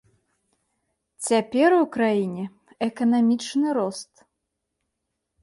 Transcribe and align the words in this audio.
Цяпер 1.27 1.69
у 1.79 1.81
краіне 1.97 2.43
эканамічны 2.87 3.67
рост. 3.81 4.13